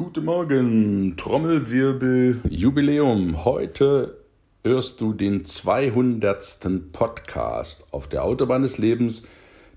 [0.00, 3.44] Guten Morgen, Trommelwirbel, Jubiläum.
[3.44, 4.16] Heute
[4.64, 6.90] hörst du den 200.
[6.90, 9.24] Podcast auf der Autobahn des Lebens,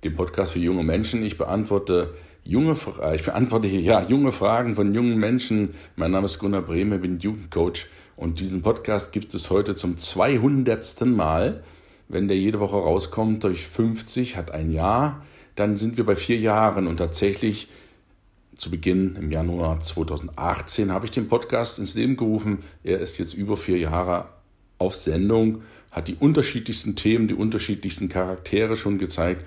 [0.06, 1.26] dem Podcast für junge Menschen.
[1.26, 2.14] Ich beantworte
[2.46, 2.78] junge,
[3.14, 5.72] ich beantworte ja, junge Fragen von jungen Menschen.
[5.98, 11.06] Mein Name ist Gunnar Brehme, bin Jugendcoach und diesen Podcast gibt es heute zum 200.
[11.06, 11.64] Mal.
[12.08, 15.22] Wenn der jede Woche rauskommt durch 50, hat ein Jahr,
[15.56, 17.68] dann sind wir bei vier Jahren und tatsächlich
[18.58, 22.60] zu Beginn im Januar 2018 habe ich den Podcast ins Leben gerufen.
[22.84, 24.30] Er ist jetzt über vier Jahre
[24.78, 29.46] auf Sendung, hat die unterschiedlichsten Themen, die unterschiedlichsten Charaktere schon gezeigt.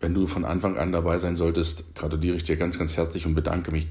[0.00, 3.34] Wenn du von Anfang an dabei sein solltest, gratuliere ich dir ganz, ganz herzlich und
[3.34, 3.86] bedanke mich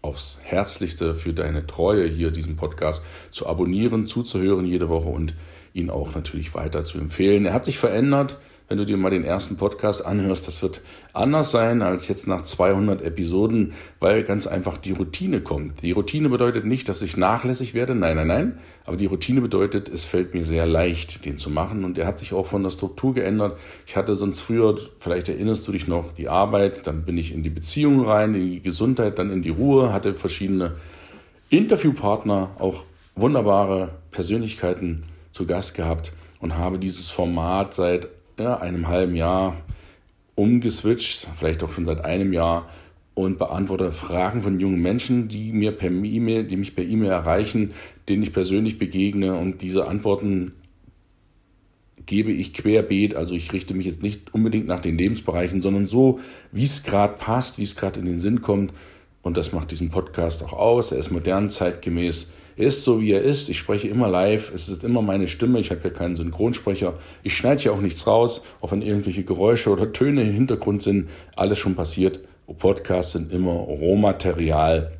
[0.00, 5.34] aufs Herzlichste für deine Treue hier, diesen Podcast zu abonnieren, zuzuhören jede Woche und
[5.72, 7.46] ihn auch natürlich weiter zu empfehlen.
[7.46, 10.80] Er hat sich verändert wenn du dir mal den ersten Podcast anhörst, das wird
[11.12, 15.82] anders sein als jetzt nach 200 Episoden, weil ganz einfach die Routine kommt.
[15.82, 19.88] Die Routine bedeutet nicht, dass ich nachlässig werde, nein, nein, nein, aber die Routine bedeutet,
[19.88, 21.84] es fällt mir sehr leicht, den zu machen.
[21.84, 23.58] Und er hat sich auch von der Struktur geändert.
[23.86, 27.42] Ich hatte sonst früher, vielleicht erinnerst du dich noch, die Arbeit, dann bin ich in
[27.42, 30.72] die Beziehung rein, in die Gesundheit, dann in die Ruhe, hatte verschiedene
[31.50, 39.14] Interviewpartner, auch wunderbare Persönlichkeiten zu Gast gehabt und habe dieses Format seit ja, einem halben
[39.14, 39.56] Jahr
[40.34, 42.68] umgeswitcht, vielleicht auch schon seit einem Jahr
[43.14, 47.72] und beantworte Fragen von jungen Menschen, die mir per E-Mail, die mich per E-Mail erreichen,
[48.08, 50.52] denen ich persönlich begegne und diese Antworten
[52.06, 56.20] gebe ich querbeet, also ich richte mich jetzt nicht unbedingt nach den Lebensbereichen, sondern so,
[56.52, 58.74] wie es gerade passt, wie es gerade in den Sinn kommt
[59.22, 60.92] und das macht diesen Podcast auch aus.
[60.92, 62.28] Er ist modern, zeitgemäß.
[62.56, 63.48] Er ist so, wie er ist.
[63.48, 64.52] Ich spreche immer live.
[64.52, 65.60] Es ist immer meine Stimme.
[65.60, 66.94] Ich habe ja keinen Synchronsprecher.
[67.22, 71.08] Ich schneide hier auch nichts raus, auch wenn irgendwelche Geräusche oder Töne im Hintergrund sind.
[71.36, 72.20] Alles schon passiert.
[72.58, 74.92] Podcasts sind immer Rohmaterial,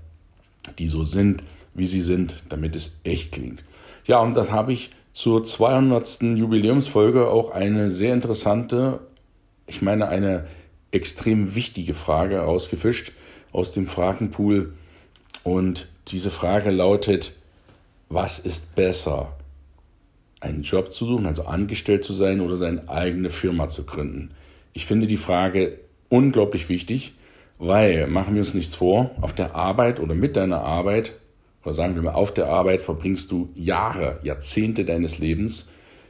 [0.79, 1.43] die so sind,
[1.75, 3.65] wie sie sind, damit es echt klingt.
[4.07, 6.23] Ja, und das habe ich zur 200.
[6.23, 9.01] Jubiläumsfolge auch eine sehr interessante,
[9.67, 10.47] ich meine eine
[10.91, 13.13] extrem wichtige Frage rausgefischt
[13.53, 14.75] aus dem Fragenpool.
[15.43, 17.35] Und diese Frage lautet,
[18.09, 19.37] was ist besser?
[20.41, 24.31] Einen Job zu suchen, also angestellt zu sein oder seine eigene Firma zu gründen?
[24.73, 25.79] Ich finde die Frage
[26.09, 27.15] unglaublich wichtig,
[27.59, 31.13] weil, machen wir uns nichts vor, auf der Arbeit oder mit deiner Arbeit,
[31.65, 35.69] oder sagen wir mal, auf der Arbeit verbringst du Jahre, Jahrzehnte deines Lebens,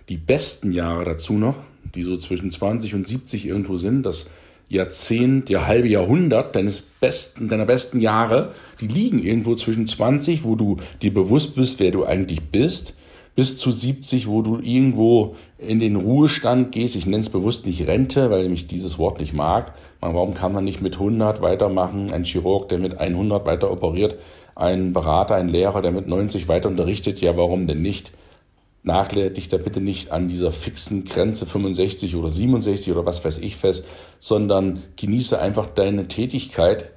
[0.09, 1.57] die besten Jahre dazu noch,
[1.95, 4.27] die so zwischen 20 und 70 irgendwo sind, das
[4.69, 10.57] Jahrzehnt, ja halbe Jahrhundert deines besten, deiner besten Jahre, die liegen irgendwo zwischen 20, wo
[10.57, 12.95] du dir bewusst bist, wer du eigentlich bist,
[13.37, 16.97] bis zu 70, wo du irgendwo in den Ruhestand gehst.
[16.97, 19.75] Ich nenne es bewusst nicht Rente, weil ich dieses Wort nicht mag.
[20.01, 22.13] Warum kann man nicht mit 100 weitermachen?
[22.13, 24.17] Ein Chirurg, der mit 100 weiter operiert,
[24.55, 27.21] ein Berater, ein Lehrer, der mit 90 weiter unterrichtet.
[27.21, 28.13] Ja, warum denn nicht?
[28.85, 33.39] Nagle dich da bitte nicht an dieser fixen Grenze 65 oder 67 oder was weiß
[33.39, 33.87] ich fest,
[34.19, 36.91] sondern genieße einfach deine Tätigkeit,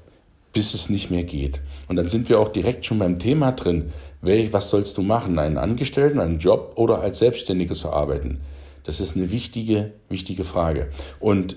[0.52, 1.62] bis es nicht mehr geht.
[1.88, 3.94] Und dann sind wir auch direkt schon beim Thema drin.
[4.22, 5.40] Was sollst du machen?
[5.40, 8.42] Einen Angestellten, einen Job oder als Selbstständiger zu arbeiten?
[8.84, 10.90] Das ist eine wichtige, wichtige Frage.
[11.22, 11.56] Und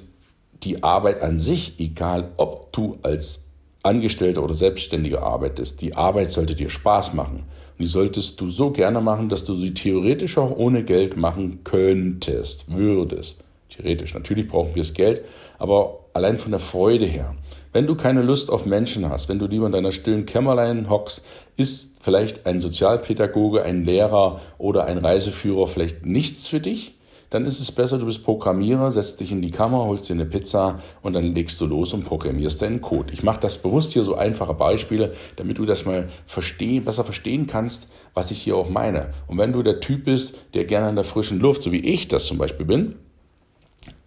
[0.62, 3.49] die Arbeit an sich, egal ob du als
[3.82, 7.44] Angestellter oder Selbstständiger arbeitest, die Arbeit sollte dir Spaß machen.
[7.78, 11.60] Und die solltest du so gerne machen, dass du sie theoretisch auch ohne Geld machen
[11.64, 13.38] könntest, würdest.
[13.70, 14.14] Theoretisch.
[14.14, 15.22] Natürlich brauchen wir das Geld,
[15.58, 17.34] aber allein von der Freude her.
[17.72, 21.22] Wenn du keine Lust auf Menschen hast, wenn du lieber in deiner stillen Kämmerlein hockst,
[21.56, 26.99] ist vielleicht ein Sozialpädagoge, ein Lehrer oder ein Reiseführer vielleicht nichts für dich
[27.30, 30.26] dann ist es besser, du bist Programmierer, setzt dich in die Kammer, holst dir eine
[30.26, 33.12] Pizza und dann legst du los und programmierst deinen Code.
[33.12, 37.46] Ich mache das bewusst hier so einfache Beispiele, damit du das mal verstehen, besser verstehen
[37.46, 39.10] kannst, was ich hier auch meine.
[39.28, 42.08] Und wenn du der Typ bist, der gerne in der frischen Luft, so wie ich
[42.08, 42.96] das zum Beispiel bin,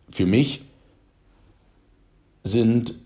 [0.09, 0.66] für mich
[2.44, 3.03] sind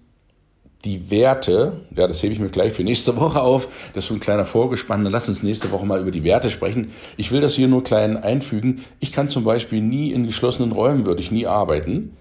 [0.85, 4.13] die Werte, ja, das hebe ich mir gleich für nächste Woche auf, das ist so
[4.13, 6.91] ein kleiner Vorgespann, dann lass uns nächste Woche mal über die Werte sprechen.
[7.17, 8.83] Ich will das hier nur klein einfügen.
[8.99, 12.15] Ich kann zum Beispiel nie in geschlossenen Räumen, würde ich nie arbeiten,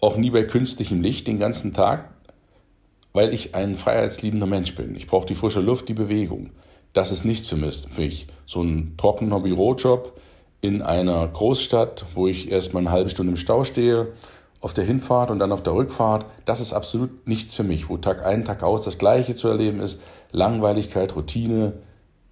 [0.00, 2.10] auch nie bei künstlichem Licht den ganzen Tag,
[3.12, 4.94] weil ich ein freiheitsliebender Mensch bin.
[4.96, 6.50] Ich brauche die frische Luft, die Bewegung.
[6.92, 8.26] Das ist nichts für mich.
[8.46, 10.12] So ein trockener Bürojob
[10.60, 14.12] in einer Großstadt, wo ich erst mal eine halbe Stunde im Stau stehe,
[14.64, 17.98] auf der Hinfahrt und dann auf der Rückfahrt, das ist absolut nichts für mich, wo
[17.98, 20.00] Tag ein, Tag aus das Gleiche zu erleben ist.
[20.32, 21.74] Langweiligkeit, Routine,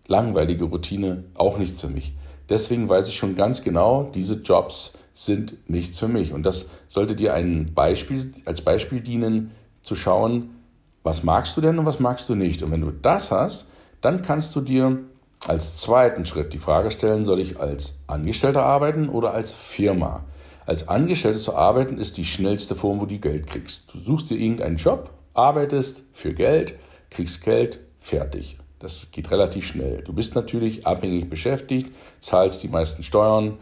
[0.07, 2.15] langweilige Routine, auch nichts für mich.
[2.49, 6.33] Deswegen weiß ich schon ganz genau, diese Jobs sind nichts für mich.
[6.33, 9.51] Und das sollte dir ein Beispiel, als Beispiel dienen,
[9.83, 10.57] zu schauen,
[11.03, 12.63] was magst du denn und was magst du nicht.
[12.63, 13.69] Und wenn du das hast,
[14.01, 15.01] dann kannst du dir
[15.49, 20.25] als zweiten Schritt die Frage stellen, soll ich als Angestellter arbeiten oder als Firma?
[20.65, 23.93] Als Angestellter zu arbeiten ist die schnellste Form, wo du Geld kriegst.
[23.93, 26.75] Du suchst dir irgendeinen Job, arbeitest für Geld,
[27.11, 28.59] kriegst Geld, fertig.
[28.79, 30.03] Das geht relativ schnell.
[30.03, 33.59] Du bist natürlich abhängig beschäftigt, zahlst die meisten Steuern.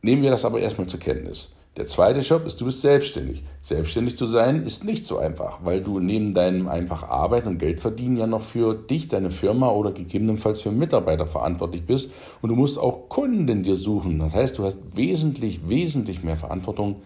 [0.00, 1.54] Nehmen wir das aber erstmal zur Kenntnis.
[1.78, 3.42] Der zweite Job ist, du bist selbstständig.
[3.62, 7.80] Selbstständig zu sein ist nicht so einfach, weil du neben deinem einfach Arbeiten und Geld
[7.80, 12.10] verdienen ja noch für dich, deine Firma oder gegebenenfalls für Mitarbeiter verantwortlich bist.
[12.42, 14.18] Und du musst auch Kunden dir suchen.
[14.18, 17.02] Das heißt, du hast wesentlich, wesentlich mehr Verantwortung,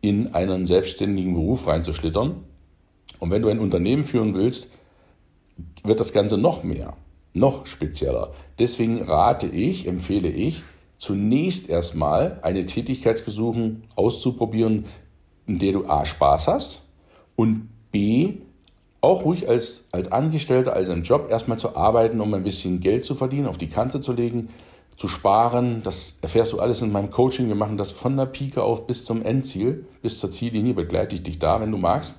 [0.00, 2.36] in einen selbstständigen Beruf reinzuschlittern.
[3.18, 4.70] Und wenn du ein Unternehmen führen willst,
[5.84, 6.94] wird das Ganze noch mehr,
[7.34, 8.32] noch spezieller.
[8.58, 10.62] Deswegen rate ich, empfehle ich,
[10.98, 14.86] zunächst erstmal eine Tätigkeit suchen, auszuprobieren,
[15.46, 16.82] in der du A Spaß hast
[17.36, 18.34] und B
[19.00, 23.04] auch ruhig als, als Angestellter, als einen Job erstmal zu arbeiten, um ein bisschen Geld
[23.04, 24.48] zu verdienen, auf die Kante zu legen,
[24.96, 25.82] zu sparen.
[25.84, 27.46] Das erfährst du alles in meinem Coaching.
[27.46, 31.22] Wir machen das von der Pike auf bis zum Endziel, bis zur Ziellinie, begleite ich
[31.22, 32.14] dich da, wenn du magst.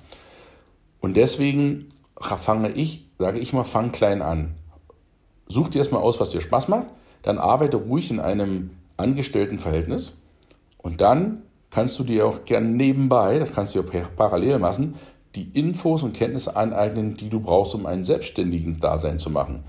[1.00, 4.54] Und deswegen fange ich, sage ich mal, fang klein an.
[5.48, 6.86] Such dir erstmal aus, was dir Spaß macht
[7.22, 10.12] dann arbeite ruhig in einem Angestelltenverhältnis
[10.78, 14.94] und dann kannst du dir auch gern nebenbei, das kannst du ja parallel machen,
[15.34, 19.64] die Infos und Kenntnisse aneignen, die du brauchst, um einen selbstständigen Dasein zu machen.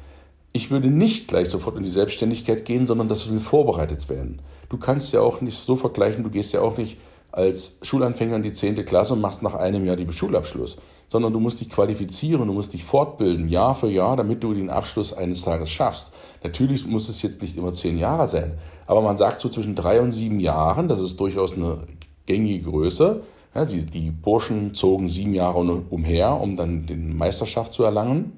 [0.52, 4.42] Ich würde nicht gleich sofort in die Selbstständigkeit gehen, sondern das will vorbereitet werden.
[4.70, 6.98] Du kannst ja auch nicht so vergleichen, du gehst ja auch nicht
[7.40, 8.84] als Schulanfänger in die 10.
[8.86, 10.78] Klasse und machst nach einem Jahr die Schulabschluss,
[11.08, 14.70] sondern du musst dich qualifizieren, du musst dich fortbilden, Jahr für Jahr, damit du den
[14.70, 16.12] Abschluss eines Tages schaffst.
[16.44, 18.58] Natürlich muss es jetzt nicht immer zehn Jahre sein,
[18.88, 21.80] aber man sagt so zwischen drei und sieben Jahren, das ist durchaus eine
[22.26, 23.22] gängige Größe.
[23.56, 28.34] Ja, die, die Burschen zogen sieben Jahre umher, um dann den Meisterschaft zu erlangen.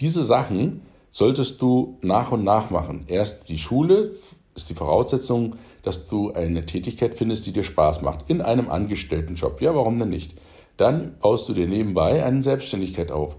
[0.00, 3.04] Diese Sachen solltest du nach und nach machen.
[3.08, 4.12] Erst die Schule
[4.58, 9.62] ist die Voraussetzung, dass du eine Tätigkeit findest, die dir Spaß macht, in einem Angestelltenjob.
[9.62, 10.34] Ja, warum denn nicht?
[10.76, 13.36] Dann baust du dir nebenbei eine Selbstständigkeit auf,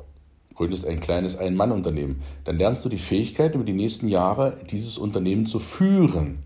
[0.56, 2.22] gründest ein kleines Ein-Mann-Unternehmen.
[2.46, 6.40] Dann lernst du die Fähigkeit, über die nächsten Jahre dieses Unternehmen zu führen.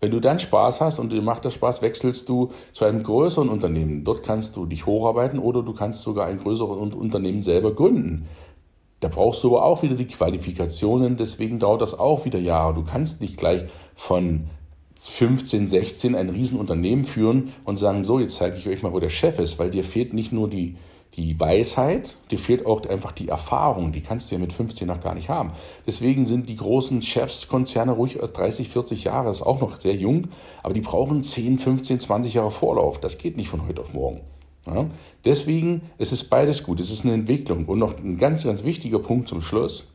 [0.00, 3.48] Wenn du dann Spaß hast und dir macht das Spaß, wechselst du zu einem größeren
[3.48, 4.04] Unternehmen.
[4.04, 8.26] Dort kannst du dich hocharbeiten oder du kannst sogar ein größeres Unternehmen selber gründen.
[9.00, 12.74] Da brauchst du aber auch wieder die Qualifikationen, deswegen dauert das auch wieder Jahre.
[12.74, 13.62] Du kannst nicht gleich
[13.94, 14.48] von
[14.98, 19.10] 15, 16 ein Riesenunternehmen führen und sagen, so, jetzt zeige ich euch mal, wo der
[19.10, 20.74] Chef ist, weil dir fehlt nicht nur die,
[21.14, 25.00] die Weisheit, dir fehlt auch einfach die Erfahrung, die kannst du ja mit 15 noch
[25.00, 25.52] gar nicht haben.
[25.86, 30.28] Deswegen sind die großen Chefskonzerne ruhig 30, 40 Jahre, ist auch noch sehr jung,
[30.64, 32.98] aber die brauchen 10, 15, 20 Jahre Vorlauf.
[32.98, 34.20] Das geht nicht von heute auf morgen.
[34.66, 34.86] Ja?
[35.24, 37.66] Deswegen ist es beides gut, es ist eine Entwicklung.
[37.66, 39.88] Und noch ein ganz, ganz wichtiger Punkt zum Schluss.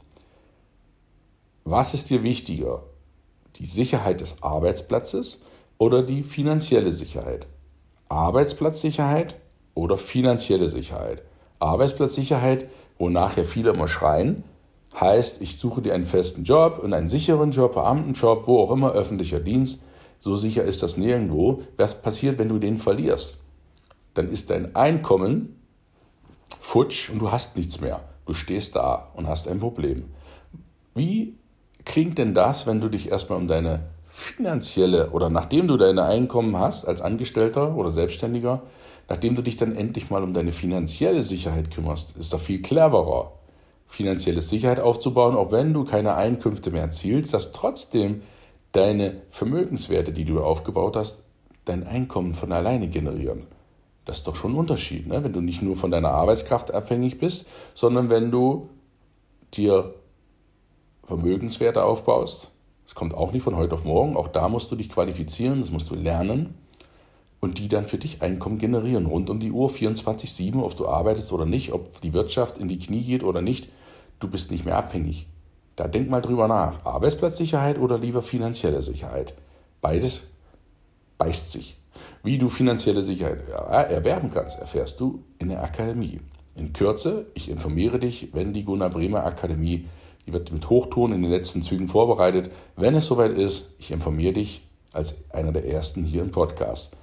[1.63, 2.83] Was ist dir wichtiger?
[3.55, 5.41] Die Sicherheit des Arbeitsplatzes
[5.77, 7.47] oder die finanzielle Sicherheit?
[8.09, 9.35] Arbeitsplatzsicherheit
[9.75, 11.23] oder finanzielle Sicherheit?
[11.59, 12.67] Arbeitsplatzsicherheit,
[12.97, 14.43] wonach ja viele immer schreien,
[14.99, 18.91] heißt, ich suche dir einen festen Job und einen sicheren Job, Beamtenjob, wo auch immer,
[18.91, 19.79] öffentlicher Dienst.
[20.19, 21.63] So sicher ist das nirgendwo.
[21.77, 23.42] Was passiert, wenn du den verlierst?
[24.13, 25.59] Dann ist dein Einkommen
[26.59, 28.01] futsch und du hast nichts mehr.
[28.25, 30.05] Du stehst da und hast ein Problem.
[30.95, 31.35] Wie
[31.85, 36.57] klingt denn das, wenn du dich erstmal um deine finanzielle oder nachdem du deine Einkommen
[36.57, 38.61] hast als Angestellter oder Selbstständiger,
[39.09, 43.33] nachdem du dich dann endlich mal um deine finanzielle Sicherheit kümmerst, ist doch viel cleverer,
[43.87, 48.21] finanzielle Sicherheit aufzubauen, auch wenn du keine Einkünfte mehr erzielst, dass trotzdem
[48.71, 51.23] deine Vermögenswerte, die du aufgebaut hast,
[51.65, 53.47] dein Einkommen von alleine generieren.
[54.05, 55.23] Das ist doch schon ein Unterschied, ne?
[55.23, 58.69] wenn du nicht nur von deiner Arbeitskraft abhängig bist, sondern wenn du
[59.53, 59.93] dir
[61.05, 62.51] Vermögenswerte aufbaust.
[62.85, 64.17] Das kommt auch nicht von heute auf morgen.
[64.17, 66.55] Auch da musst du dich qualifizieren, das musst du lernen
[67.39, 69.05] und die dann für dich Einkommen generieren.
[69.05, 72.79] Rund um die Uhr, 24-7, ob du arbeitest oder nicht, ob die Wirtschaft in die
[72.79, 73.69] Knie geht oder nicht.
[74.19, 75.27] Du bist nicht mehr abhängig.
[75.75, 76.85] Da denk mal drüber nach.
[76.85, 79.33] Arbeitsplatzsicherheit oder lieber finanzielle Sicherheit.
[79.81, 80.27] Beides
[81.17, 81.77] beißt sich.
[82.25, 86.21] Wie du finanzielle Sicherheit erwerben kannst, erfährst du in der Akademie.
[86.55, 89.89] In Kürze, ich informiere dich, wenn die Gunnar Bremer Akademie,
[90.25, 92.49] die wird mit Hochton in den letzten Zügen vorbereitet.
[92.77, 96.95] Wenn es soweit ist, ich informiere dich als einer der ersten hier im Podcast.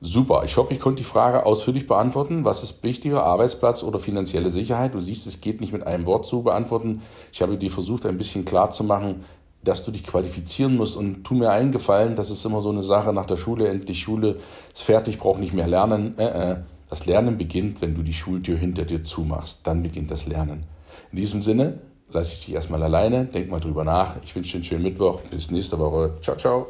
[0.00, 2.44] Super, ich hoffe, ich konnte die Frage ausführlich beantworten.
[2.44, 4.94] Was ist wichtiger, Arbeitsplatz oder finanzielle Sicherheit?
[4.94, 7.02] Du siehst, es geht nicht mit einem Wort zu beantworten.
[7.32, 9.24] Ich habe dir versucht, ein bisschen klar zu machen,
[9.64, 10.96] dass du dich qualifizieren musst.
[10.96, 14.36] Und tu mir eingefallen, das ist immer so eine Sache nach der Schule, endlich Schule
[14.72, 16.18] ist fertig, brauch nicht mehr lernen.
[16.18, 16.56] Äh, äh.
[16.90, 19.60] Das Lernen beginnt, wenn du die Schultür hinter dir zumachst.
[19.64, 20.64] Dann beginnt das Lernen.
[21.10, 21.80] In diesem Sinne,
[22.12, 23.24] lasse ich dich erstmal alleine.
[23.24, 24.16] Denk mal drüber nach.
[24.22, 25.22] Ich wünsche dir einen schönen Mittwoch.
[25.22, 26.12] Bis nächste Woche.
[26.20, 26.66] Ciao, ciao.